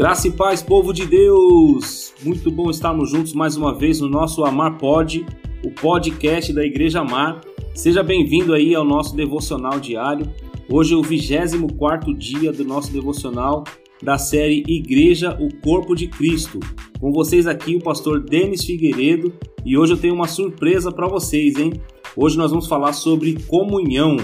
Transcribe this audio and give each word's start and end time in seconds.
Graça 0.00 0.28
e 0.28 0.30
paz, 0.30 0.62
povo 0.62 0.94
de 0.94 1.04
Deus! 1.04 2.14
Muito 2.22 2.50
bom 2.50 2.70
estarmos 2.70 3.10
juntos 3.10 3.34
mais 3.34 3.54
uma 3.54 3.74
vez 3.74 4.00
no 4.00 4.08
nosso 4.08 4.42
Amar 4.46 4.78
Pod, 4.78 5.26
o 5.62 5.70
podcast 5.72 6.54
da 6.54 6.64
Igreja 6.64 7.00
Amar. 7.00 7.42
Seja 7.74 8.02
bem-vindo 8.02 8.54
aí 8.54 8.74
ao 8.74 8.82
nosso 8.82 9.14
devocional 9.14 9.78
diário. 9.78 10.26
Hoje 10.70 10.94
é 10.94 10.96
o 10.96 11.02
24 11.02 12.14
dia 12.14 12.50
do 12.50 12.64
nosso 12.64 12.90
devocional 12.90 13.62
da 14.02 14.16
série 14.16 14.64
Igreja, 14.66 15.36
o 15.38 15.54
Corpo 15.60 15.94
de 15.94 16.06
Cristo. 16.06 16.58
Com 16.98 17.12
vocês 17.12 17.46
aqui 17.46 17.76
o 17.76 17.82
pastor 17.82 18.24
Denis 18.24 18.64
Figueiredo 18.64 19.34
e 19.66 19.76
hoje 19.76 19.92
eu 19.92 19.98
tenho 19.98 20.14
uma 20.14 20.28
surpresa 20.28 20.90
para 20.90 21.08
vocês, 21.08 21.58
hein? 21.58 21.74
Hoje 22.16 22.38
nós 22.38 22.50
vamos 22.50 22.66
falar 22.66 22.94
sobre 22.94 23.34
comunhão. 23.42 24.16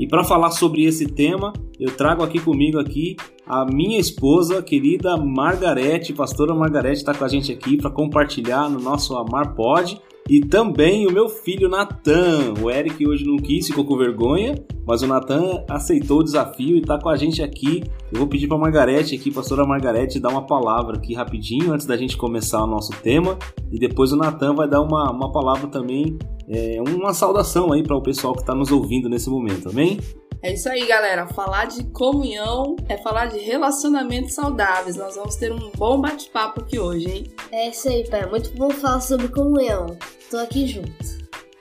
E 0.00 0.08
para 0.08 0.24
falar 0.24 0.50
sobre 0.50 0.82
esse 0.82 1.06
tema, 1.06 1.52
eu 1.78 1.92
trago 1.92 2.24
aqui 2.24 2.40
comigo 2.40 2.80
aqui 2.80 3.16
a 3.46 3.64
minha 3.64 3.98
esposa, 3.98 4.60
querida 4.60 5.16
Margarete, 5.16 6.12
pastora 6.12 6.52
Margarete, 6.52 6.96
está 6.96 7.14
com 7.14 7.24
a 7.24 7.28
gente 7.28 7.52
aqui 7.52 7.76
para 7.76 7.90
compartilhar 7.90 8.68
no 8.68 8.80
nosso 8.80 9.14
Amar 9.16 9.54
Pod. 9.54 10.00
E 10.28 10.40
também 10.40 11.06
o 11.06 11.12
meu 11.12 11.28
filho 11.28 11.68
Natan. 11.68 12.54
O 12.60 12.68
Eric 12.68 13.06
hoje 13.06 13.24
não 13.24 13.36
quis, 13.36 13.68
ficou 13.68 13.84
com 13.84 13.96
vergonha, 13.96 14.56
mas 14.84 15.00
o 15.00 15.06
Natan 15.06 15.62
aceitou 15.70 16.18
o 16.18 16.24
desafio 16.24 16.74
e 16.74 16.80
está 16.80 16.98
com 16.98 17.08
a 17.08 17.16
gente 17.16 17.40
aqui. 17.40 17.84
Eu 18.12 18.18
vou 18.18 18.26
pedir 18.26 18.48
para 18.48 18.58
Margarete 18.58 19.14
aqui, 19.14 19.30
pastora 19.30 19.64
Margarete, 19.64 20.18
dar 20.18 20.30
uma 20.30 20.44
palavra 20.44 20.96
aqui 20.96 21.14
rapidinho 21.14 21.72
antes 21.72 21.86
da 21.86 21.96
gente 21.96 22.16
começar 22.16 22.64
o 22.64 22.66
nosso 22.66 22.90
tema. 23.02 23.38
E 23.70 23.78
depois 23.78 24.10
o 24.10 24.16
Natan 24.16 24.54
vai 24.54 24.68
dar 24.68 24.82
uma, 24.82 25.12
uma 25.12 25.30
palavra 25.30 25.68
também, 25.68 26.18
é, 26.48 26.82
uma 26.82 27.14
saudação 27.14 27.72
aí 27.72 27.84
para 27.84 27.96
o 27.96 28.02
pessoal 28.02 28.34
que 28.34 28.40
está 28.40 28.52
nos 28.52 28.72
ouvindo 28.72 29.08
nesse 29.08 29.30
momento, 29.30 29.68
amém? 29.68 30.00
É 30.46 30.52
isso 30.52 30.68
aí, 30.68 30.86
galera. 30.86 31.26
Falar 31.26 31.64
de 31.64 31.82
comunhão 31.86 32.76
é 32.88 32.96
falar 32.96 33.26
de 33.26 33.38
relacionamentos 33.40 34.32
saudáveis. 34.32 34.94
Nós 34.94 35.16
vamos 35.16 35.34
ter 35.34 35.50
um 35.50 35.72
bom 35.76 36.00
bate-papo 36.00 36.60
aqui 36.60 36.78
hoje, 36.78 37.10
hein? 37.10 37.24
É 37.50 37.70
isso 37.70 37.88
aí, 37.88 38.08
pai. 38.08 38.30
Muito 38.30 38.56
bom 38.56 38.70
falar 38.70 39.00
sobre 39.00 39.26
comunhão. 39.26 39.98
Tô 40.30 40.36
aqui 40.36 40.68
junto. 40.68 40.94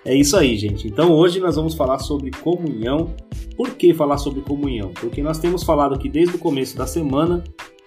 É 0.06 0.14
isso 0.14 0.38
aí, 0.38 0.56
gente. 0.56 0.88
Então 0.88 1.12
hoje 1.12 1.40
nós 1.40 1.56
vamos 1.56 1.74
falar 1.74 1.98
sobre 1.98 2.30
comunhão. 2.30 3.12
Por 3.58 3.72
que 3.72 3.92
falar 3.92 4.20
sobre 4.20 4.42
comunhão? 4.42 4.92
Porque 4.94 5.24
nós 5.24 5.40
temos 5.40 5.64
falado 5.64 5.96
aqui 5.96 6.08
desde 6.08 6.36
o 6.36 6.40
começo 6.40 6.78
da 6.78 6.86
semana 6.86 7.44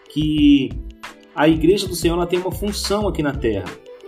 que 0.08 0.68
a 1.32 1.48
igreja 1.48 1.86
do 1.86 1.94
Senhor 1.94 2.16
ela 2.16 2.26
tem 2.26 2.40
uma 2.40 2.50
função 2.50 3.06
aqui 3.06 3.22
na 3.22 3.32
terra. 3.32 3.66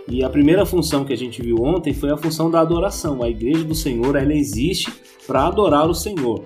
E 0.09 0.25
a 0.25 0.29
primeira 0.29 0.65
função 0.65 1.05
que 1.05 1.13
a 1.13 1.17
gente 1.17 1.41
viu 1.41 1.55
ontem 1.61 1.93
foi 1.93 2.11
a 2.11 2.17
função 2.17 2.51
da 2.51 2.59
adoração. 2.59 3.23
A 3.23 3.29
igreja 3.29 3.63
do 3.63 3.75
Senhor 3.75 4.17
ela 4.17 4.33
existe 4.33 4.91
para 5.25 5.47
adorar 5.47 5.89
o 5.89 5.93
Senhor. 5.93 6.43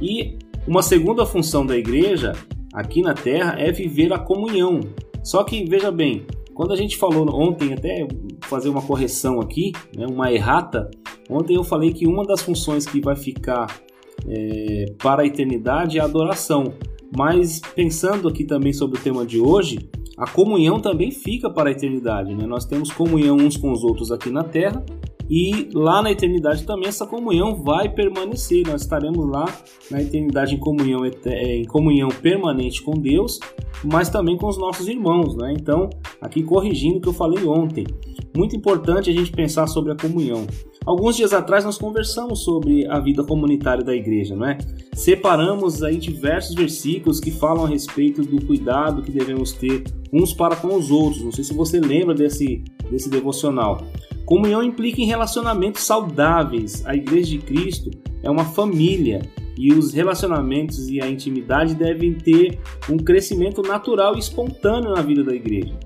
E 0.00 0.38
uma 0.66 0.82
segunda 0.82 1.24
função 1.24 1.64
da 1.64 1.76
igreja 1.76 2.32
aqui 2.72 3.00
na 3.02 3.14
terra 3.14 3.54
é 3.58 3.70
viver 3.70 4.12
a 4.12 4.18
comunhão. 4.18 4.80
Só 5.22 5.42
que 5.44 5.64
veja 5.64 5.90
bem, 5.90 6.26
quando 6.54 6.72
a 6.72 6.76
gente 6.76 6.96
falou 6.96 7.28
ontem, 7.34 7.72
até 7.72 8.06
fazer 8.42 8.68
uma 8.68 8.82
correção 8.82 9.40
aqui, 9.40 9.72
né, 9.96 10.06
uma 10.06 10.32
errata, 10.32 10.90
ontem 11.28 11.54
eu 11.54 11.64
falei 11.64 11.92
que 11.92 12.06
uma 12.06 12.24
das 12.24 12.40
funções 12.42 12.86
que 12.86 13.00
vai 13.00 13.16
ficar 13.16 13.66
é, 14.28 14.86
para 14.98 15.22
a 15.22 15.26
eternidade 15.26 15.98
é 15.98 16.00
a 16.00 16.04
adoração. 16.04 16.72
Mas 17.16 17.60
pensando 17.74 18.28
aqui 18.28 18.44
também 18.44 18.72
sobre 18.72 18.98
o 18.98 19.02
tema 19.02 19.24
de 19.24 19.38
hoje, 19.38 19.78
a 20.16 20.26
comunhão 20.28 20.80
também 20.80 21.10
fica 21.10 21.48
para 21.50 21.68
a 21.68 21.72
eternidade. 21.72 22.34
Né? 22.34 22.46
Nós 22.46 22.64
temos 22.64 22.90
comunhão 22.90 23.36
uns 23.36 23.56
com 23.56 23.70
os 23.70 23.84
outros 23.84 24.10
aqui 24.10 24.30
na 24.30 24.42
terra 24.42 24.84
e 25.28 25.68
lá 25.74 26.02
na 26.02 26.10
eternidade 26.10 26.64
também 26.64 26.88
essa 26.88 27.06
comunhão 27.06 27.62
vai 27.62 27.88
permanecer. 27.88 28.66
Nós 28.66 28.82
estaremos 28.82 29.26
lá 29.28 29.44
na 29.90 30.00
eternidade 30.00 30.54
em 30.54 30.58
comunhão, 30.58 31.04
é, 31.04 31.56
em 31.56 31.64
comunhão 31.64 32.08
permanente 32.08 32.82
com 32.82 32.92
Deus, 32.92 33.40
mas 33.84 34.08
também 34.08 34.36
com 34.36 34.46
os 34.46 34.56
nossos 34.56 34.86
irmãos. 34.88 35.36
Né? 35.36 35.54
Então, 35.58 35.90
aqui 36.20 36.42
corrigindo 36.42 36.98
o 36.98 37.00
que 37.00 37.08
eu 37.08 37.12
falei 37.12 37.44
ontem, 37.44 37.84
muito 38.36 38.54
importante 38.54 39.10
a 39.10 39.12
gente 39.12 39.32
pensar 39.32 39.66
sobre 39.66 39.92
a 39.92 39.96
comunhão. 39.96 40.46
Alguns 40.84 41.16
dias 41.16 41.32
atrás 41.32 41.64
nós 41.64 41.76
conversamos 41.76 42.44
sobre 42.44 42.86
a 42.86 43.00
vida 43.00 43.24
comunitária 43.24 43.82
da 43.82 43.92
igreja, 43.92 44.36
não 44.36 44.46
é? 44.46 44.58
Separamos 44.94 45.82
aí 45.82 45.96
diversos 45.96 46.54
versículos 46.54 47.18
que 47.18 47.32
falam 47.32 47.64
a 47.64 47.68
respeito 47.68 48.22
do 48.22 48.46
cuidado 48.46 49.02
que 49.02 49.10
devemos 49.10 49.52
ter 49.52 49.82
uns 50.12 50.32
para 50.32 50.54
com 50.54 50.76
os 50.76 50.92
outros. 50.92 51.24
Não 51.24 51.32
sei 51.32 51.42
se 51.42 51.52
você 51.52 51.80
lembra 51.80 52.14
desse, 52.14 52.62
desse 52.88 53.10
devocional. 53.10 53.84
Comunhão 54.26 54.60
implica 54.60 55.00
em 55.00 55.06
relacionamentos 55.06 55.82
saudáveis. 55.82 56.84
A 56.84 56.96
Igreja 56.96 57.30
de 57.30 57.38
Cristo 57.38 57.90
é 58.24 58.28
uma 58.28 58.44
família 58.44 59.22
e 59.56 59.72
os 59.72 59.92
relacionamentos 59.92 60.88
e 60.88 61.00
a 61.00 61.08
intimidade 61.08 61.76
devem 61.76 62.12
ter 62.12 62.58
um 62.90 62.96
crescimento 62.96 63.62
natural 63.62 64.16
e 64.16 64.18
espontâneo 64.18 64.90
na 64.90 65.00
vida 65.00 65.22
da 65.22 65.32
igreja. 65.32 65.78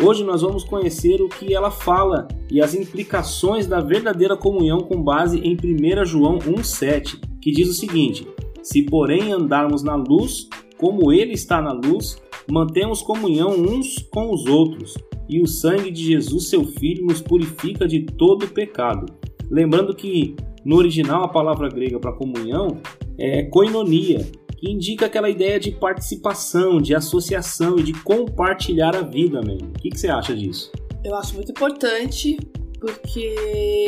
Hoje 0.00 0.22
nós 0.22 0.42
vamos 0.42 0.62
conhecer 0.62 1.20
o 1.20 1.28
que 1.28 1.52
ela 1.52 1.72
fala 1.72 2.28
e 2.48 2.62
as 2.62 2.72
implicações 2.72 3.66
da 3.66 3.80
verdadeira 3.80 4.36
comunhão 4.36 4.78
com 4.78 5.02
base 5.02 5.40
em 5.40 5.54
1 5.56 6.04
João 6.06 6.38
1,7, 6.38 7.18
que 7.42 7.50
diz 7.50 7.68
o 7.68 7.74
seguinte: 7.74 8.26
Se 8.62 8.82
porém 8.84 9.32
andarmos 9.32 9.82
na 9.82 9.96
luz, 9.96 10.48
como 10.78 11.12
Ele 11.12 11.32
está 11.32 11.60
na 11.60 11.72
luz, 11.72 12.16
mantemos 12.48 13.02
comunhão 13.02 13.50
uns 13.50 13.98
com 14.10 14.32
os 14.32 14.46
outros, 14.46 14.94
e 15.28 15.40
o 15.42 15.46
sangue 15.46 15.90
de 15.90 16.04
Jesus, 16.04 16.48
seu 16.48 16.64
Filho, 16.64 17.04
nos 17.04 17.20
purifica 17.20 17.86
de 17.86 18.02
todo 18.02 18.48
pecado. 18.48 19.06
Lembrando 19.50 19.94
que 19.94 20.34
no 20.64 20.76
original 20.76 21.24
a 21.24 21.28
palavra 21.28 21.68
grega 21.68 21.98
para 21.98 22.12
comunhão 22.12 22.80
é 23.18 23.42
koinonia, 23.44 24.26
que 24.56 24.70
indica 24.70 25.06
aquela 25.06 25.30
ideia 25.30 25.60
de 25.60 25.70
participação, 25.72 26.80
de 26.80 26.94
associação 26.94 27.78
e 27.78 27.82
de 27.82 27.92
compartilhar 28.02 28.96
a 28.96 29.02
vida, 29.02 29.40
mesmo. 29.40 29.68
O 29.68 29.72
que, 29.72 29.90
que 29.90 29.98
você 29.98 30.08
acha 30.08 30.34
disso? 30.34 30.72
Eu 31.04 31.14
acho 31.14 31.34
muito 31.34 31.52
importante 31.52 32.36
porque 32.80 33.34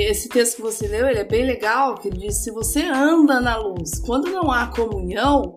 esse 0.01 0.29
texto 0.29 0.57
que 0.57 0.63
você 0.63 0.89
leu 0.89 1.09
ele 1.09 1.19
é 1.19 1.25
bem 1.25 1.45
legal, 1.45 1.95
que 1.95 2.11
diz 2.11 2.37
se 2.37 2.51
você 2.51 2.83
anda 2.83 3.41
na 3.41 3.57
luz, 3.57 4.01
quando 4.01 4.31
não 4.31 4.51
há 4.51 4.67
comunhão, 4.67 5.55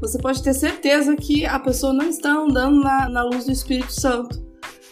você 0.00 0.18
pode 0.18 0.42
ter 0.42 0.54
certeza 0.54 1.16
que 1.16 1.44
a 1.44 1.58
pessoa 1.58 1.92
não 1.92 2.08
está 2.08 2.32
andando 2.32 2.80
na, 2.80 3.08
na 3.08 3.22
luz 3.24 3.46
do 3.46 3.52
Espírito 3.52 3.92
Santo 3.92 4.49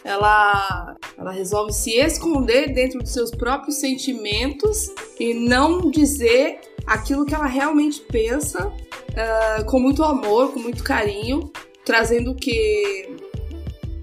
ela, 0.09 0.97
ela 1.19 1.31
resolve 1.31 1.73
se 1.73 1.91
esconder 1.91 2.73
dentro 2.73 2.99
dos 2.99 3.13
seus 3.13 3.31
próprios 3.31 3.77
sentimentos 3.77 4.91
e 5.21 5.35
não 5.35 5.91
dizer 5.91 6.61
aquilo 6.87 7.27
que 7.27 7.35
ela 7.35 7.47
realmente 7.47 8.01
pensa 8.01 8.69
uh, 8.69 9.65
com 9.67 9.79
muito 9.79 10.03
amor, 10.03 10.53
com 10.53 10.61
muito 10.61 10.83
carinho, 10.83 11.53
trazendo 11.85 12.35
que? 12.35 13.17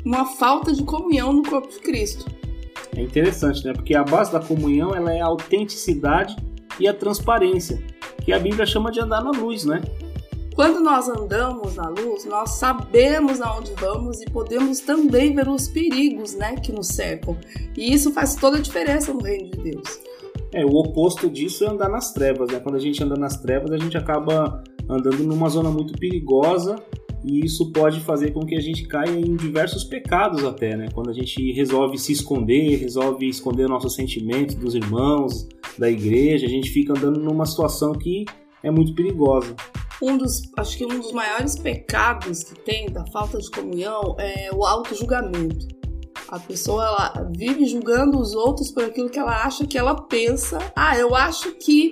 Uma 0.05 0.25
falta 0.25 0.71
de 0.71 0.83
comunhão 0.83 1.33
no 1.33 1.41
corpo 1.41 1.67
de 1.67 1.79
Cristo. 1.79 2.25
É 2.95 3.01
interessante, 3.01 3.65
né? 3.65 3.73
Porque 3.73 3.95
a 3.95 4.03
base 4.03 4.31
da 4.31 4.39
comunhão 4.39 4.93
ela 4.93 5.11
é 5.11 5.19
a 5.19 5.25
autenticidade 5.25 6.35
e 6.79 6.87
a 6.87 6.93
transparência, 6.93 7.83
que 8.23 8.31
a 8.31 8.37
Bíblia 8.37 8.67
chama 8.67 8.91
de 8.91 8.99
andar 8.99 9.23
na 9.23 9.31
luz, 9.31 9.65
né? 9.65 9.81
Quando 10.55 10.79
nós 10.79 11.09
andamos 11.09 11.75
na 11.75 11.89
luz, 11.89 12.23
nós 12.23 12.51
sabemos 12.51 13.41
aonde 13.41 13.73
vamos 13.73 14.21
e 14.21 14.25
podemos 14.25 14.79
também 14.79 15.35
ver 15.35 15.49
os 15.49 15.67
perigos 15.67 16.33
né, 16.33 16.55
que 16.55 16.71
nos 16.71 16.87
cercam. 16.87 17.37
E 17.77 17.93
isso 17.93 18.13
faz 18.13 18.35
toda 18.35 18.57
a 18.57 18.61
diferença 18.61 19.13
no 19.13 19.21
reino 19.21 19.51
de 19.51 19.71
Deus. 19.71 19.99
É, 20.53 20.63
o 20.63 20.69
oposto 20.69 21.29
disso 21.29 21.65
é 21.65 21.69
andar 21.69 21.89
nas 21.89 22.13
trevas, 22.13 22.49
né? 22.49 22.61
Quando 22.61 22.75
a 22.75 22.79
gente 22.79 23.03
anda 23.03 23.17
nas 23.17 23.35
trevas, 23.35 23.69
a 23.69 23.77
gente 23.77 23.97
acaba 23.97 24.63
andando 24.87 25.25
numa 25.25 25.49
zona 25.49 25.69
muito 25.69 25.93
perigosa 25.99 26.77
e 27.21 27.43
isso 27.43 27.73
pode 27.73 27.99
fazer 27.99 28.31
com 28.31 28.45
que 28.45 28.55
a 28.55 28.61
gente 28.61 28.87
caia 28.87 29.11
em 29.11 29.35
diversos 29.35 29.83
pecados 29.83 30.45
até, 30.45 30.77
né? 30.77 30.87
Quando 30.93 31.09
a 31.09 31.13
gente 31.13 31.51
resolve 31.51 31.97
se 31.97 32.13
esconder, 32.13 32.77
resolve 32.77 33.27
esconder 33.27 33.67
nossos 33.67 33.93
sentimentos 33.93 34.55
dos 34.55 34.73
irmãos, 34.73 35.49
da 35.77 35.91
igreja, 35.91 36.45
a 36.45 36.49
gente 36.49 36.69
fica 36.69 36.93
andando 36.93 37.19
numa 37.19 37.45
situação 37.45 37.91
que 37.91 38.23
é 38.63 38.71
muito 38.71 38.95
perigosa 38.95 39.53
um 40.01 40.17
dos, 40.17 40.41
acho 40.57 40.77
que 40.77 40.85
um 40.85 40.99
dos 40.99 41.11
maiores 41.11 41.57
pecados 41.57 42.43
que 42.43 42.59
tem 42.59 42.91
da 42.91 43.05
falta 43.07 43.37
de 43.37 43.49
comunhão 43.49 44.15
é 44.19 44.49
o 44.53 44.65
auto-julgamento. 44.65 45.67
A 46.27 46.39
pessoa 46.39 46.85
ela 46.85 47.29
vive 47.35 47.65
julgando 47.65 48.19
os 48.19 48.33
outros 48.33 48.71
por 48.71 48.83
aquilo 48.83 49.09
que 49.09 49.19
ela 49.19 49.43
acha 49.43 49.67
que 49.67 49.77
ela 49.77 49.95
pensa. 49.95 50.57
Ah, 50.75 50.97
eu 50.97 51.15
acho 51.15 51.51
que 51.53 51.91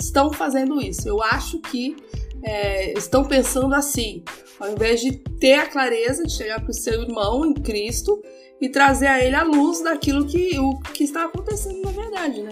estão 0.00 0.32
fazendo 0.32 0.80
isso. 0.80 1.08
Eu 1.08 1.22
acho 1.22 1.58
que 1.58 1.94
é, 2.42 2.92
estão 2.96 3.24
pensando 3.24 3.74
assim. 3.74 4.22
Ao 4.58 4.70
invés 4.70 5.00
de 5.00 5.12
ter 5.38 5.54
a 5.54 5.66
clareza 5.66 6.24
de 6.24 6.32
chegar 6.32 6.60
para 6.60 6.70
o 6.70 6.74
seu 6.74 7.02
irmão 7.02 7.44
em 7.44 7.54
Cristo 7.54 8.22
e 8.60 8.68
trazer 8.68 9.08
a 9.08 9.22
ele 9.22 9.36
a 9.36 9.42
luz 9.42 9.82
daquilo 9.82 10.24
que, 10.24 10.58
o, 10.58 10.78
que 10.92 11.04
está 11.04 11.24
acontecendo 11.24 11.82
na 11.82 11.90
verdade, 11.90 12.42
né? 12.42 12.50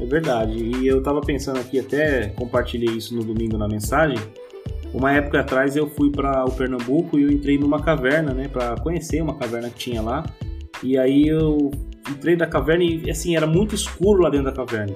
É 0.00 0.06
verdade. 0.06 0.56
E 0.56 0.86
eu 0.86 1.02
tava 1.02 1.20
pensando 1.20 1.58
aqui, 1.58 1.78
até 1.78 2.28
compartilhei 2.28 2.96
isso 2.96 3.14
no 3.14 3.22
domingo 3.22 3.58
na 3.58 3.68
mensagem. 3.68 4.18
Uma 4.92 5.12
época 5.12 5.40
atrás 5.40 5.76
eu 5.76 5.88
fui 5.88 6.10
para 6.10 6.44
o 6.44 6.50
Pernambuco 6.50 7.18
e 7.18 7.22
eu 7.22 7.30
entrei 7.30 7.58
numa 7.58 7.80
caverna, 7.80 8.32
né, 8.32 8.48
para 8.48 8.74
conhecer 8.80 9.22
uma 9.22 9.36
caverna 9.36 9.68
que 9.70 9.78
tinha 9.78 10.02
lá. 10.02 10.24
E 10.82 10.98
aí 10.98 11.28
eu 11.28 11.70
entrei 12.10 12.34
da 12.34 12.46
caverna 12.46 12.82
e 12.82 13.10
assim 13.10 13.36
era 13.36 13.46
muito 13.46 13.74
escuro 13.74 14.22
lá 14.22 14.30
dentro 14.30 14.46
da 14.46 14.52
caverna. 14.52 14.94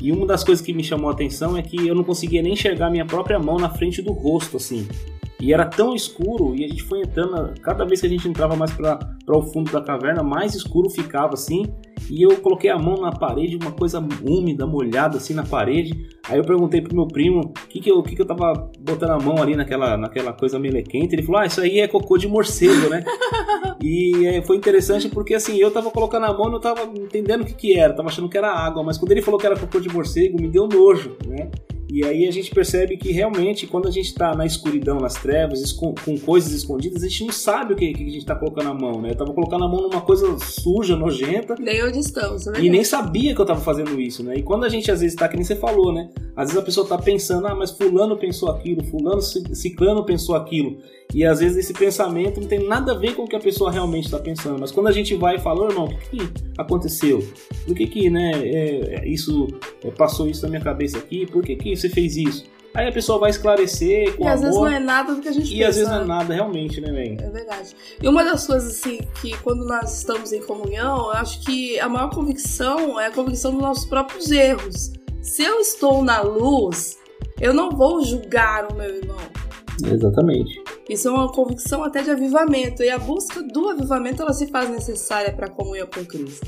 E 0.00 0.12
uma 0.12 0.26
das 0.26 0.44
coisas 0.44 0.64
que 0.64 0.72
me 0.72 0.84
chamou 0.84 1.10
a 1.10 1.12
atenção 1.12 1.56
é 1.56 1.62
que 1.62 1.86
eu 1.86 1.94
não 1.94 2.04
conseguia 2.04 2.40
nem 2.42 2.52
enxergar 2.52 2.90
minha 2.90 3.04
própria 3.04 3.38
mão 3.38 3.56
na 3.56 3.68
frente 3.68 4.00
do 4.00 4.12
rosto, 4.12 4.56
assim. 4.56 4.86
E 5.40 5.52
era 5.52 5.66
tão 5.66 5.94
escuro 5.94 6.54
e 6.54 6.64
a 6.64 6.68
gente 6.68 6.82
foi 6.82 7.00
entrando, 7.00 7.52
cada 7.60 7.84
vez 7.84 8.00
que 8.00 8.06
a 8.06 8.10
gente 8.10 8.26
entrava 8.26 8.56
mais 8.56 8.72
para 8.72 8.98
o 9.28 9.42
fundo 9.42 9.70
da 9.70 9.82
caverna, 9.82 10.22
mais 10.22 10.54
escuro 10.54 10.88
ficava 10.88 11.34
assim. 11.34 11.64
E 12.08 12.22
eu 12.22 12.36
coloquei 12.36 12.70
a 12.70 12.78
mão 12.78 13.00
na 13.00 13.10
parede, 13.10 13.56
uma 13.56 13.72
coisa 13.72 13.98
úmida, 14.24 14.66
molhada 14.66 15.16
assim 15.16 15.34
na 15.34 15.44
parede. 15.44 16.08
Aí 16.28 16.38
eu 16.38 16.44
perguntei 16.44 16.80
pro 16.80 16.94
meu 16.94 17.06
primo 17.06 17.40
o 17.40 17.68
que, 17.68 17.80
que, 17.80 17.90
eu, 17.90 18.02
que, 18.02 18.14
que 18.14 18.22
eu 18.22 18.26
tava 18.26 18.70
botando 18.78 19.10
a 19.10 19.18
mão 19.18 19.42
ali 19.42 19.56
naquela, 19.56 19.96
naquela 19.96 20.32
coisa 20.32 20.58
melequente. 20.58 21.14
Ele 21.14 21.22
falou: 21.22 21.40
Ah, 21.40 21.46
isso 21.46 21.60
aí 21.60 21.80
é 21.80 21.88
cocô 21.88 22.16
de 22.16 22.28
morcego, 22.28 22.88
né? 22.88 23.04
e 23.82 24.40
foi 24.46 24.56
interessante 24.56 25.08
porque 25.08 25.34
assim, 25.34 25.56
eu 25.56 25.70
tava 25.70 25.90
colocando 25.90 26.26
a 26.26 26.32
mão 26.32 26.48
e 26.48 26.52
não 26.52 26.60
tava 26.60 26.82
entendendo 26.96 27.42
o 27.42 27.44
que, 27.44 27.54
que 27.54 27.78
era, 27.78 27.92
tava 27.92 28.08
achando 28.08 28.28
que 28.28 28.38
era 28.38 28.50
água, 28.50 28.82
mas 28.82 28.96
quando 28.96 29.10
ele 29.12 29.22
falou 29.22 29.38
que 29.38 29.46
era 29.46 29.58
cocô 29.58 29.80
de 29.80 29.88
morcego, 29.88 30.40
me 30.40 30.48
deu 30.48 30.68
nojo, 30.68 31.16
né? 31.26 31.50
E 31.96 32.04
aí 32.04 32.28
a 32.28 32.30
gente 32.30 32.50
percebe 32.50 32.98
que 32.98 33.10
realmente 33.10 33.66
quando 33.66 33.88
a 33.88 33.90
gente 33.90 34.08
está 34.08 34.34
na 34.34 34.44
escuridão, 34.44 34.98
nas 34.98 35.14
trevas, 35.14 35.72
com, 35.72 35.94
com, 35.94 36.18
coisas 36.18 36.52
escondidas, 36.52 37.02
a 37.02 37.08
gente 37.08 37.24
não 37.24 37.32
sabe 37.32 37.72
o 37.72 37.76
que, 37.76 37.90
que 37.94 38.02
a 38.02 38.06
gente 38.06 38.18
está 38.18 38.36
colocando 38.36 38.68
a 38.68 38.74
mão, 38.74 39.00
né? 39.00 39.12
Eu 39.12 39.16
tava 39.16 39.32
colocando 39.32 39.64
a 39.64 39.68
mão 39.68 39.80
numa 39.80 40.02
coisa 40.02 40.38
suja, 40.38 40.94
nojenta. 40.94 41.54
Nem 41.58 41.82
onde 41.82 42.00
estamos, 42.00 42.46
é 42.48 42.60
E 42.60 42.68
nem 42.68 42.84
sabia 42.84 43.34
que 43.34 43.40
eu 43.40 43.46
tava 43.46 43.62
fazendo 43.62 43.98
isso, 43.98 44.22
né? 44.22 44.34
E 44.36 44.42
quando 44.42 44.64
a 44.64 44.68
gente 44.68 44.90
às 44.90 45.00
vezes 45.00 45.16
tá, 45.16 45.26
que 45.26 45.36
nem 45.36 45.44
você 45.44 45.56
falou, 45.56 45.90
né? 45.90 46.10
Às 46.36 46.48
vezes 46.48 46.62
a 46.62 46.66
pessoa 46.66 46.86
tá 46.86 46.98
pensando, 46.98 47.46
ah, 47.46 47.54
mas 47.54 47.70
fulano 47.70 48.14
pensou 48.14 48.50
aquilo, 48.50 48.84
fulano, 48.84 49.22
ciclano 49.22 50.04
pensou 50.04 50.36
aquilo. 50.36 50.76
E 51.14 51.24
às 51.24 51.40
vezes 51.40 51.56
esse 51.56 51.72
pensamento 51.72 52.40
não 52.40 52.48
tem 52.48 52.66
nada 52.66 52.92
a 52.92 52.94
ver 52.94 53.14
com 53.14 53.22
o 53.22 53.28
que 53.28 53.36
a 53.36 53.40
pessoa 53.40 53.70
realmente 53.70 54.04
está 54.04 54.18
pensando. 54.18 54.58
Mas 54.58 54.70
quando 54.70 54.88
a 54.88 54.92
gente 54.92 55.14
vai 55.14 55.36
e 55.36 55.38
fala, 55.38 55.66
irmão, 55.68 55.86
o 55.86 55.88
que, 55.88 56.18
que 56.18 56.32
aconteceu? 56.58 57.26
Por 57.64 57.74
que 57.74 57.86
que, 57.86 58.10
né, 58.10 58.32
é, 58.44 58.96
é 58.96 59.08
isso, 59.08 59.46
é, 59.82 59.90
passou 59.90 60.28
isso 60.28 60.42
na 60.42 60.50
minha 60.50 60.60
cabeça 60.60 60.98
aqui? 60.98 61.24
Por 61.24 61.42
que 61.42 61.56
que 61.56 61.74
você 61.86 61.90
fez 61.90 62.16
isso? 62.16 62.44
Aí 62.74 62.88
a 62.88 62.92
pessoa 62.92 63.18
vai 63.18 63.30
esclarecer 63.30 64.14
com 64.16 64.24
E 64.24 64.28
às 64.28 64.42
vezes 64.42 64.54
não 64.54 64.66
é 64.66 64.78
nada 64.78 65.14
do 65.14 65.22
que 65.22 65.28
a 65.28 65.32
gente 65.32 65.46
e 65.46 65.48
pensa. 65.50 65.60
E 65.60 65.64
às 65.64 65.76
vezes 65.76 65.90
não 65.90 66.02
é 66.02 66.04
nada 66.04 66.34
realmente, 66.34 66.78
né, 66.78 66.92
velho? 66.92 67.16
É 67.22 67.30
verdade. 67.30 67.74
E 68.02 68.06
uma 68.06 68.22
das 68.22 68.46
coisas, 68.46 68.76
assim, 68.76 69.00
que 69.20 69.34
quando 69.38 69.64
nós 69.64 69.96
estamos 69.96 70.30
em 70.32 70.42
comunhão, 70.42 71.06
eu 71.06 71.12
acho 71.12 71.40
que 71.40 71.80
a 71.80 71.88
maior 71.88 72.10
convicção 72.10 73.00
é 73.00 73.06
a 73.06 73.10
convicção 73.10 73.52
dos 73.52 73.62
nossos 73.62 73.86
próprios 73.86 74.30
erros. 74.30 74.92
Se 75.22 75.42
eu 75.42 75.58
estou 75.58 76.04
na 76.04 76.20
luz, 76.20 76.98
eu 77.40 77.54
não 77.54 77.70
vou 77.70 78.04
julgar 78.04 78.70
o 78.70 78.74
meu 78.74 78.94
irmão. 78.94 79.16
Exatamente. 79.82 80.62
Isso 80.88 81.08
é 81.08 81.10
uma 81.10 81.32
convicção 81.32 81.82
até 81.82 82.02
de 82.02 82.10
avivamento. 82.10 82.82
E 82.82 82.90
a 82.90 82.98
busca 82.98 83.42
do 83.42 83.70
avivamento 83.70 84.22
ela 84.22 84.34
se 84.34 84.48
faz 84.48 84.68
necessária 84.68 85.32
para 85.32 85.46
a 85.46 85.50
comunhão 85.50 85.86
com 85.86 86.04
Cristo. 86.04 86.46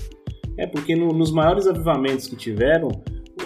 É, 0.59 0.67
porque 0.67 0.95
no, 0.95 1.09
nos 1.09 1.31
maiores 1.31 1.67
avivamentos 1.67 2.27
que 2.27 2.37
tiveram, 2.37 2.91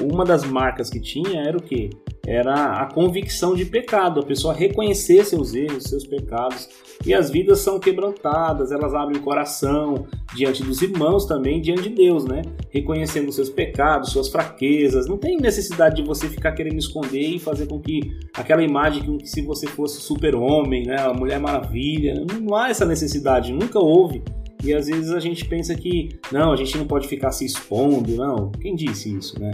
uma 0.03 0.25
das 0.25 0.45
marcas 0.45 0.91
que 0.91 1.01
tinha 1.01 1.43
era 1.43 1.57
o 1.57 1.63
quê? 1.63 1.91
Era 2.27 2.83
a 2.83 2.87
convicção 2.87 3.55
de 3.55 3.65
pecado, 3.65 4.21
a 4.21 4.23
pessoa 4.23 4.55
reconhecer 4.55 5.25
seus 5.25 5.55
erros, 5.55 5.85
seus 5.85 6.07
pecados. 6.07 6.69
E 7.05 7.13
as 7.13 7.31
vidas 7.31 7.59
são 7.59 7.81
quebrantadas, 7.81 8.71
elas 8.71 8.95
abrem 8.95 9.19
o 9.19 9.25
coração 9.25 10.07
diante 10.37 10.63
dos 10.63 10.81
irmãos 10.81 11.27
também, 11.27 11.61
diante 11.61 11.83
de 11.83 11.89
Deus, 11.89 12.25
né? 12.25 12.43
Reconhecendo 12.71 13.33
seus 13.33 13.51
pecados, 13.51 14.13
suas 14.13 14.29
fraquezas. 14.29 15.09
Não 15.09 15.19
tem 15.19 15.37
necessidade 15.37 15.97
de 15.97 16.03
você 16.03 16.29
ficar 16.29 16.53
querendo 16.53 16.79
esconder 16.79 17.29
e 17.29 17.41
fazer 17.41 17.67
com 17.67 17.81
que 17.81 18.01
aquela 18.37 18.63
imagem 18.63 19.19
que 19.19 19.27
se 19.27 19.43
você 19.43 19.67
fosse 19.67 20.01
super-homem, 20.01 20.87
né? 20.87 21.01
A 21.01 21.13
Mulher 21.13 21.41
Maravilha. 21.41 22.25
Não 22.41 22.55
há 22.55 22.71
essa 22.71 22.85
necessidade, 22.85 23.53
nunca 23.53 23.81
houve. 23.81 24.23
E 24.65 24.73
às 24.73 24.87
vezes 24.87 25.11
a 25.11 25.19
gente 25.19 25.45
pensa 25.45 25.75
que, 25.75 26.09
não, 26.31 26.53
a 26.53 26.57
gente 26.57 26.79
não 26.79 26.87
pode 26.87 27.09
ficar 27.09 27.33
se 27.33 27.45
expondo, 27.45 28.15
não. 28.15 28.53
Quem 28.53 28.77
disse 28.77 29.13
isso, 29.13 29.41
né? 29.41 29.51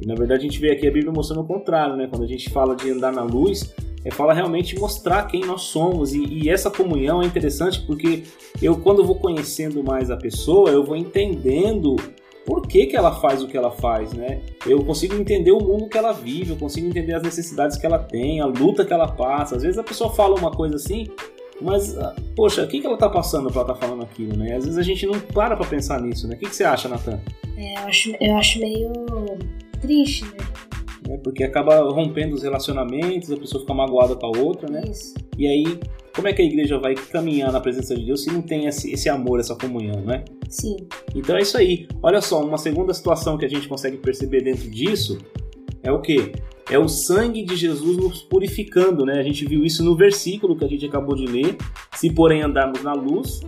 E 0.00 0.06
na 0.06 0.14
verdade 0.14 0.40
a 0.40 0.48
gente 0.48 0.58
vê 0.58 0.72
aqui 0.72 0.86
a 0.88 0.90
Bíblia 0.90 1.12
mostrando 1.12 1.42
o 1.42 1.46
contrário, 1.46 1.96
né? 1.96 2.06
Quando 2.08 2.24
a 2.24 2.26
gente 2.26 2.48
fala 2.50 2.74
de 2.74 2.90
andar 2.90 3.12
na 3.12 3.22
luz, 3.22 3.74
é 4.04 4.10
fala 4.10 4.32
realmente 4.32 4.78
mostrar 4.78 5.26
quem 5.26 5.44
nós 5.44 5.62
somos. 5.62 6.14
E, 6.14 6.24
e, 6.24 6.48
essa 6.48 6.70
comunhão 6.70 7.22
é 7.22 7.26
interessante 7.26 7.80
porque 7.86 8.24
eu, 8.62 8.78
quando 8.78 9.04
vou 9.04 9.16
conhecendo 9.16 9.82
mais 9.84 10.10
a 10.10 10.16
pessoa, 10.16 10.70
eu 10.70 10.82
vou 10.82 10.96
entendendo 10.96 11.96
por 12.46 12.66
que, 12.66 12.86
que 12.86 12.96
ela 12.96 13.12
faz 13.20 13.42
o 13.42 13.46
que 13.46 13.56
ela 13.56 13.70
faz, 13.70 14.12
né? 14.12 14.40
Eu 14.66 14.82
consigo 14.84 15.14
entender 15.14 15.52
o 15.52 15.60
mundo 15.60 15.88
que 15.88 15.98
ela 15.98 16.12
vive, 16.12 16.50
eu 16.50 16.56
consigo 16.56 16.86
entender 16.86 17.14
as 17.14 17.22
necessidades 17.22 17.76
que 17.76 17.84
ela 17.84 17.98
tem, 17.98 18.40
a 18.40 18.46
luta 18.46 18.84
que 18.84 18.92
ela 18.92 19.06
passa. 19.06 19.56
Às 19.56 19.62
vezes 19.62 19.78
a 19.78 19.84
pessoa 19.84 20.10
fala 20.10 20.34
uma 20.36 20.50
coisa 20.50 20.76
assim, 20.76 21.06
mas, 21.60 21.96
ah, 21.98 22.16
poxa, 22.34 22.64
o 22.64 22.66
que, 22.66 22.80
que 22.80 22.86
ela 22.86 22.96
tá 22.96 23.08
passando 23.08 23.50
pra 23.50 23.60
ela 23.60 23.74
tá 23.74 23.74
falando 23.74 24.02
aquilo, 24.02 24.36
né? 24.36 24.56
Às 24.56 24.64
vezes 24.64 24.78
a 24.78 24.82
gente 24.82 25.04
não 25.04 25.20
para 25.20 25.56
pra 25.56 25.66
pensar 25.66 26.00
nisso, 26.00 26.26
né? 26.26 26.34
O 26.34 26.38
que, 26.38 26.46
que 26.46 26.56
você 26.56 26.64
acha, 26.64 26.88
Natan? 26.88 27.20
É, 27.56 27.74
eu 27.74 27.86
acho, 27.86 28.16
eu 28.18 28.36
acho 28.36 28.58
meio 28.58 28.92
triste, 29.80 30.24
né? 30.24 30.36
É, 31.08 31.16
porque 31.16 31.42
acaba 31.42 31.80
rompendo 31.90 32.34
os 32.34 32.42
relacionamentos, 32.42 33.32
a 33.32 33.36
pessoa 33.36 33.62
fica 33.62 33.74
magoada 33.74 34.14
com 34.14 34.26
a 34.26 34.38
outra, 34.38 34.70
né? 34.70 34.82
Isso. 34.88 35.14
E 35.36 35.46
aí, 35.46 35.80
como 36.14 36.28
é 36.28 36.32
que 36.32 36.42
a 36.42 36.44
igreja 36.44 36.78
vai 36.78 36.94
caminhar 36.94 37.50
na 37.50 37.60
presença 37.60 37.96
de 37.96 38.04
Deus 38.04 38.22
se 38.22 38.30
não 38.30 38.42
tem 38.42 38.66
esse, 38.66 38.92
esse 38.92 39.08
amor, 39.08 39.40
essa 39.40 39.56
comunhão, 39.56 40.00
né? 40.02 40.24
Sim. 40.48 40.76
Então 41.14 41.36
é 41.36 41.42
isso 41.42 41.56
aí. 41.56 41.88
Olha 42.02 42.20
só, 42.20 42.44
uma 42.44 42.58
segunda 42.58 42.92
situação 42.92 43.38
que 43.38 43.44
a 43.44 43.48
gente 43.48 43.66
consegue 43.66 43.96
perceber 43.96 44.42
dentro 44.42 44.70
disso 44.70 45.18
é 45.82 45.90
o 45.90 46.00
que? 46.00 46.32
É 46.70 46.78
o 46.78 46.88
sangue 46.88 47.42
de 47.42 47.56
Jesus 47.56 47.96
nos 47.96 48.22
purificando, 48.22 49.04
né? 49.04 49.18
A 49.18 49.22
gente 49.22 49.44
viu 49.44 49.64
isso 49.64 49.82
no 49.82 49.96
versículo 49.96 50.56
que 50.56 50.64
a 50.64 50.68
gente 50.68 50.86
acabou 50.86 51.16
de 51.16 51.26
ler. 51.26 51.56
Se 51.96 52.10
porém 52.10 52.42
andarmos 52.42 52.82
na 52.82 52.92
luz, 52.92 53.40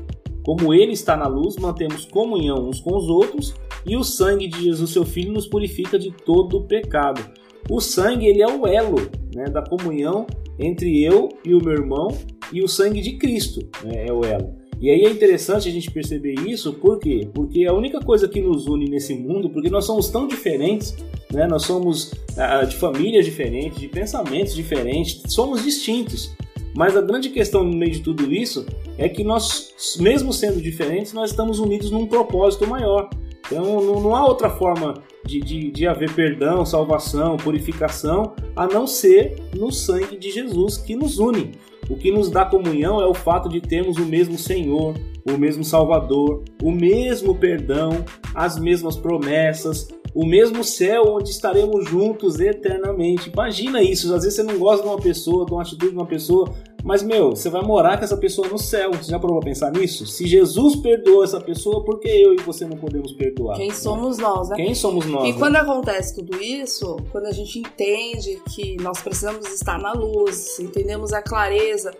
como 0.44 0.74
ele 0.74 0.92
está 0.92 1.16
na 1.16 1.26
luz, 1.26 1.56
mantemos 1.56 2.04
comunhão 2.04 2.68
uns 2.68 2.80
com 2.80 2.96
os 2.96 3.08
outros, 3.08 3.54
e 3.86 3.96
o 3.96 4.04
sangue 4.04 4.46
de 4.46 4.62
Jesus, 4.62 4.90
seu 4.90 5.04
filho, 5.04 5.32
nos 5.32 5.46
purifica 5.46 5.98
de 5.98 6.10
todo 6.10 6.58
o 6.58 6.64
pecado. 6.64 7.22
O 7.70 7.80
sangue, 7.80 8.26
ele 8.26 8.42
é 8.42 8.46
o 8.46 8.66
elo 8.66 8.96
né, 9.34 9.44
da 9.44 9.62
comunhão 9.62 10.26
entre 10.58 11.02
eu 11.02 11.28
e 11.44 11.54
o 11.54 11.62
meu 11.62 11.72
irmão, 11.72 12.08
e 12.52 12.62
o 12.62 12.68
sangue 12.68 13.00
de 13.00 13.12
Cristo 13.12 13.60
né, 13.84 14.06
é 14.06 14.12
o 14.12 14.24
elo. 14.24 14.62
E 14.82 14.90
aí 14.90 15.04
é 15.04 15.10
interessante 15.10 15.68
a 15.68 15.72
gente 15.72 15.88
perceber 15.92 16.34
isso, 16.40 16.72
por 16.72 16.98
quê? 16.98 17.28
Porque 17.32 17.64
a 17.66 17.72
única 17.72 18.00
coisa 18.00 18.26
que 18.26 18.40
nos 18.40 18.66
une 18.66 18.90
nesse 18.90 19.14
mundo, 19.14 19.48
porque 19.48 19.70
nós 19.70 19.84
somos 19.84 20.08
tão 20.08 20.26
diferentes, 20.26 20.96
né? 21.32 21.46
nós 21.46 21.62
somos 21.62 22.12
ah, 22.36 22.64
de 22.64 22.74
famílias 22.74 23.24
diferentes, 23.24 23.78
de 23.78 23.86
pensamentos 23.86 24.56
diferentes, 24.56 25.22
somos 25.28 25.62
distintos. 25.62 26.32
Mas 26.74 26.96
a 26.96 27.02
grande 27.02 27.28
questão 27.28 27.62
no 27.62 27.76
meio 27.76 27.92
de 27.92 28.00
tudo 28.00 28.32
isso 28.32 28.66
é 28.96 29.08
que 29.08 29.22
nós, 29.22 29.96
mesmo 29.98 30.32
sendo 30.32 30.60
diferentes, 30.60 31.12
nós 31.12 31.30
estamos 31.30 31.58
unidos 31.58 31.90
num 31.90 32.06
propósito 32.06 32.66
maior. 32.66 33.10
Então 33.46 33.82
não, 33.82 34.00
não 34.00 34.16
há 34.16 34.24
outra 34.24 34.48
forma 34.48 34.94
de, 35.26 35.40
de, 35.40 35.70
de, 35.70 35.86
haver 35.86 36.12
perdão, 36.14 36.64
salvação, 36.64 37.36
purificação, 37.36 38.34
a 38.56 38.66
não 38.66 38.86
ser 38.86 39.36
no 39.54 39.70
sangue 39.70 40.16
de 40.16 40.30
Jesus 40.30 40.76
que 40.76 40.96
nos 40.96 41.18
une. 41.18 41.52
O 41.90 41.96
que 41.96 42.10
nos 42.10 42.30
dá 42.30 42.44
comunhão 42.44 43.00
é 43.00 43.06
o 43.06 43.14
fato 43.14 43.48
de 43.48 43.60
termos 43.60 43.98
o 43.98 44.06
mesmo 44.06 44.38
Senhor, 44.38 44.94
o 45.28 45.36
mesmo 45.36 45.64
Salvador, 45.64 46.44
o 46.62 46.70
mesmo 46.70 47.34
perdão, 47.34 48.04
as 48.34 48.58
mesmas 48.58 48.96
promessas, 48.96 49.88
o 50.14 50.26
mesmo 50.26 50.62
céu 50.62 51.04
onde 51.08 51.30
estaremos 51.30 51.88
juntos 51.88 52.38
eternamente. 52.38 53.30
Imagina 53.30 53.82
isso, 53.82 54.12
às 54.14 54.24
vezes 54.24 54.34
você 54.34 54.42
não 54.42 54.58
gosta 54.58 54.82
de 54.82 54.88
uma 54.88 55.00
pessoa, 55.00 55.46
de 55.46 55.52
uma 55.52 55.62
atitude 55.62 55.90
de 55.90 55.96
uma 55.96 56.06
pessoa, 56.06 56.52
mas 56.84 57.02
meu, 57.02 57.30
você 57.30 57.48
vai 57.48 57.62
morar 57.62 57.96
com 57.96 58.04
essa 58.04 58.16
pessoa 58.16 58.48
no 58.48 58.58
céu. 58.58 58.90
Você 58.92 59.10
já 59.10 59.18
provou 59.18 59.38
a 59.38 59.44
pensar 59.44 59.70
nisso? 59.70 60.04
Se 60.04 60.26
Jesus 60.26 60.76
perdoou 60.76 61.22
essa 61.22 61.40
pessoa, 61.40 61.84
por 61.84 62.00
que 62.00 62.08
eu 62.08 62.34
e 62.34 62.38
você 62.38 62.66
não 62.66 62.76
podemos 62.76 63.12
perdoar? 63.12 63.56
Quem 63.56 63.70
somos 63.70 64.18
nós, 64.18 64.48
né? 64.48 64.56
Quem 64.56 64.74
somos 64.74 65.06
nós? 65.06 65.28
E 65.28 65.32
né? 65.32 65.38
quando 65.38 65.56
acontece 65.56 66.14
tudo 66.16 66.42
isso, 66.42 66.96
quando 67.12 67.26
a 67.26 67.32
gente 67.32 67.60
entende 67.60 68.42
que 68.54 68.76
nós 68.82 69.00
precisamos 69.00 69.46
estar 69.46 69.78
na 69.78 69.92
luz, 69.92 70.58
entendemos 70.58 71.12
a 71.12 71.22
clareza 71.22 71.92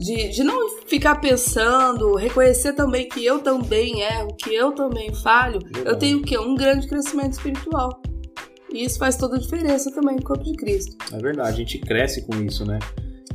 de, 0.00 0.30
de 0.30 0.42
não 0.42 0.78
ficar 0.86 1.16
pensando, 1.16 2.14
reconhecer 2.14 2.72
também 2.72 3.06
que 3.06 3.24
eu 3.24 3.40
também 3.40 4.00
erro, 4.00 4.34
que 4.34 4.54
eu 4.54 4.72
também 4.72 5.14
falho, 5.14 5.58
eu 5.84 5.94
tenho 5.96 6.18
o 6.18 6.22
quê? 6.22 6.38
Um 6.38 6.54
grande 6.54 6.88
crescimento 6.88 7.34
espiritual. 7.34 8.00
E 8.72 8.82
isso 8.82 8.98
faz 8.98 9.16
toda 9.16 9.36
a 9.36 9.38
diferença 9.38 9.92
também 9.92 10.16
no 10.16 10.22
corpo 10.22 10.42
de 10.42 10.54
Cristo. 10.54 10.96
É 11.12 11.18
verdade, 11.18 11.50
a 11.50 11.56
gente 11.56 11.78
cresce 11.78 12.22
com 12.22 12.34
isso, 12.42 12.64
né? 12.64 12.78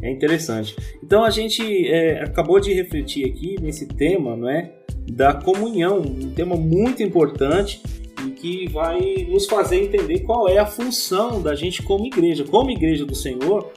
É 0.01 0.09
interessante. 0.09 0.75
Então 1.03 1.23
a 1.23 1.29
gente 1.29 1.87
é, 1.87 2.23
acabou 2.23 2.59
de 2.59 2.73
refletir 2.73 3.25
aqui 3.29 3.61
nesse 3.61 3.85
tema, 3.85 4.35
não 4.35 4.49
é? 4.49 4.73
Da 5.11 5.35
comunhão, 5.35 5.99
um 5.99 6.31
tema 6.31 6.55
muito 6.55 7.03
importante 7.03 7.79
e 8.25 8.31
que 8.31 8.67
vai 8.69 9.27
nos 9.29 9.45
fazer 9.45 9.83
entender 9.83 10.21
qual 10.21 10.49
é 10.49 10.57
a 10.57 10.65
função 10.65 11.43
da 11.43 11.53
gente 11.53 11.83
como 11.83 12.07
igreja. 12.07 12.43
Como 12.43 12.71
igreja 12.71 13.05
do 13.05 13.13
Senhor, 13.13 13.71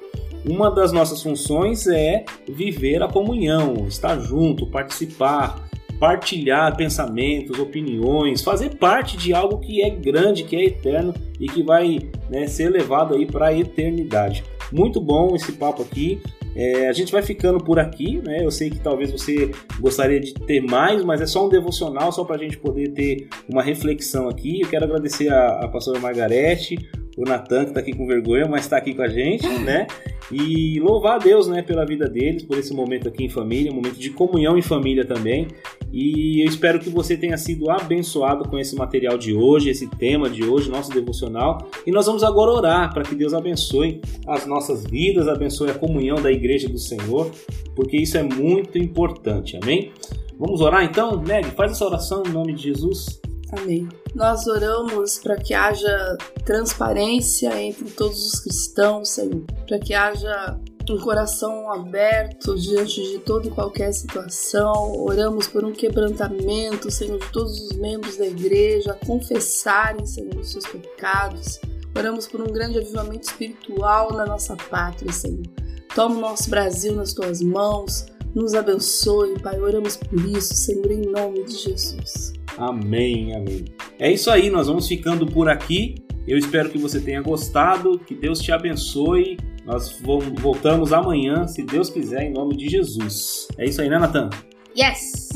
uma 0.45 0.71
das 0.71 0.93
nossas 0.93 1.23
funções 1.23 1.87
é 1.87 2.25
viver 2.49 3.03
a 3.03 3.09
comunhão, 3.09 3.87
estar 3.87 4.19
junto, 4.19 4.67
participar, 4.67 5.69
partilhar 5.99 6.77
pensamentos, 6.77 7.59
opiniões, 7.59 8.43
fazer 8.43 8.77
parte 8.77 9.17
de 9.17 9.35
algo 9.35 9.59
que 9.59 9.83
é 9.83 9.91
grande, 9.91 10.45
que 10.45 10.57
é 10.57 10.65
eterno 10.65 11.13
e 11.41 11.49
que 11.49 11.63
vai 11.63 11.99
né, 12.31 12.47
ser 12.47 12.71
levado 12.71 13.15
aí 13.15 13.27
para 13.27 13.49
a 13.49 13.59
eternidade. 13.59 14.45
Muito 14.71 15.01
bom 15.01 15.35
esse 15.35 15.53
papo 15.53 15.83
aqui. 15.83 16.21
É, 16.55 16.89
a 16.89 16.93
gente 16.93 17.13
vai 17.13 17.23
ficando 17.23 17.63
por 17.63 17.79
aqui, 17.79 18.21
né? 18.25 18.45
Eu 18.45 18.51
sei 18.51 18.69
que 18.69 18.81
talvez 18.81 19.13
você 19.13 19.51
gostaria 19.79 20.19
de 20.19 20.35
ter 20.35 20.61
mais, 20.61 21.05
mas 21.05 21.21
é 21.21 21.27
só 21.27 21.47
um 21.47 21.49
devocional, 21.49 22.11
só 22.11 22.25
para 22.25 22.37
a 22.37 22.39
gente 22.39 22.59
poder 22.59 22.89
ter 22.89 23.29
uma 23.49 23.63
reflexão 23.63 24.29
aqui. 24.29 24.61
Eu 24.63 24.69
quero 24.69 24.85
agradecer 24.85 25.33
a, 25.33 25.65
a 25.65 25.69
pastora 25.69 26.01
Margarete, 26.01 26.77
o 27.19 27.25
Natan, 27.25 27.65
que 27.65 27.71
está 27.71 27.81
aqui 27.81 27.93
com 27.93 28.07
vergonha, 28.07 28.47
mas 28.49 28.63
está 28.63 28.77
aqui 28.77 28.95
com 28.95 29.03
a 29.03 29.09
gente, 29.09 29.47
né? 29.59 29.89
E 30.31 30.79
louvar 30.79 31.17
a 31.17 31.19
Deus, 31.19 31.49
né, 31.49 31.63
pela 31.63 31.85
vida 31.85 32.09
deles, 32.09 32.43
por 32.43 32.59
esse 32.59 32.73
momento 32.75 33.09
aqui 33.09 33.25
em 33.25 33.29
família, 33.29 33.73
um 33.73 33.75
momento 33.75 33.99
de 33.99 34.11
comunhão 34.11 34.59
em 34.59 34.63
família 34.63 35.05
também. 35.05 35.49
E 35.91 36.43
eu 36.43 36.47
espero 36.47 36.79
que 36.79 36.91
você 36.91 37.17
tenha 37.17 37.37
sido 37.39 37.71
abençoado 37.71 38.47
com 38.47 38.59
esse 38.59 38.77
material 38.77 39.17
de 39.17 39.33
hoje, 39.33 39.71
esse 39.71 39.87
tema 39.87 40.29
de 40.29 40.45
hoje, 40.45 40.71
nosso 40.71 40.91
devocional. 40.91 41.67
E 41.87 41.91
nós 41.91 42.07
vamos 42.07 42.23
agora 42.23 42.51
orar 42.51 42.93
para 42.93 43.03
que 43.03 43.15
Deus 43.15 43.33
abençoe 43.33 44.03
as 44.27 44.47
nossas 44.47 44.85
vidas, 44.85 45.27
abençoe 45.29 45.71
a 45.71 45.75
comunhão 45.75 46.21
da 46.21 46.31
igreja 46.31 46.69
do 46.69 46.79
Senhor, 46.79 47.31
porque 47.75 47.97
isso 47.97 48.19
é 48.19 48.23
muito 48.23 48.77
importante, 48.77 49.59
amém? 49.61 49.93
Vamos 50.39 50.61
orar 50.61 50.85
então? 50.85 51.21
Meg, 51.21 51.47
faz 51.53 51.73
essa 51.73 51.87
oração 51.87 52.23
em 52.25 52.31
nome 52.31 52.53
de 52.53 52.63
Jesus. 52.65 53.19
Amém. 53.53 53.89
Nós 54.15 54.47
oramos 54.47 55.19
para 55.19 55.37
que 55.37 55.55
haja 55.55 56.19
transparência 56.45 57.61
entre 57.61 57.91
todos 57.91 58.27
os 58.27 58.41
cristãos, 58.41 59.09
Senhor, 59.11 59.43
para 59.67 59.79
que 59.79 59.95
haja 59.95 60.59
um 60.91 60.99
coração 60.99 61.71
aberto 61.71 62.55
diante 62.57 63.03
de 63.03 63.19
toda 63.19 63.47
e 63.47 63.51
qualquer 63.51 63.93
situação. 63.93 64.93
Oramos 64.99 65.47
por 65.47 65.65
um 65.65 65.73
quebrantamento, 65.73 66.91
Senhor, 66.91 67.19
de 67.19 67.31
todos 67.31 67.61
os 67.61 67.73
membros 67.77 68.17
da 68.17 68.27
igreja, 68.27 68.93
a 68.93 69.07
confessarem, 69.07 70.07
Senhor, 70.07 70.37
os 70.37 70.51
seus 70.51 70.67
pecados. 70.67 71.61
Oramos 71.97 72.27
por 72.27 72.41
um 72.41 72.53
grande 72.53 72.79
avivamento 72.79 73.29
espiritual 73.29 74.13
na 74.13 74.25
nossa 74.25 74.57
pátria, 74.57 75.13
Senhor. 75.13 75.47
Toma 75.95 76.17
o 76.17 76.21
nosso 76.21 76.49
Brasil 76.49 76.95
nas 76.95 77.13
tuas 77.13 77.41
mãos, 77.41 78.07
nos 78.35 78.55
abençoe, 78.55 79.39
Pai. 79.41 79.59
Oramos 79.61 79.97
por 79.97 80.21
isso, 80.27 80.55
Senhor, 80.55 80.91
em 80.91 81.03
nome 81.03 81.45
de 81.45 81.57
Jesus. 81.57 82.38
Amém, 82.59 83.35
amém. 83.37 83.65
É 84.01 84.11
isso 84.11 84.31
aí, 84.31 84.51
nós 84.51 84.67
vamos 84.67 84.89
ficando 84.89 85.25
por 85.25 85.49
aqui. 85.49 85.95
Eu 86.27 86.37
espero 86.37 86.69
que 86.69 86.77
você 86.77 87.01
tenha 87.01 87.23
gostado, 87.23 87.99
que 88.01 88.15
Deus 88.15 88.41
te 88.41 88.51
abençoe. 88.51 89.39
Nós 89.65 90.01
voltamos 90.01 90.93
amanhã, 90.93 91.47
se 91.47 91.63
Deus 91.63 91.89
quiser, 91.89 92.25
em 92.25 92.33
nome 92.33 92.57
de 92.57 92.69
Jesus. 92.69 93.47
É 93.57 93.65
isso 93.65 93.81
aí, 93.81 93.89
né, 93.89 93.99
Natan? 93.99 94.29
Yes! 94.77 95.29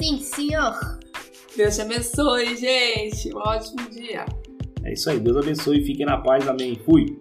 Sim, 0.00 0.20
senhor! 0.20 0.74
Deus 1.56 1.74
te 1.74 1.82
abençoe, 1.82 2.56
gente. 2.56 3.34
Um 3.34 3.38
ótimo 3.38 3.90
dia. 3.90 4.24
É 4.84 4.92
isso 4.92 5.10
aí, 5.10 5.18
Deus 5.18 5.36
abençoe. 5.36 5.84
Fiquem 5.84 6.06
na 6.06 6.18
paz. 6.18 6.46
Amém. 6.46 6.78
Fui. 6.84 7.18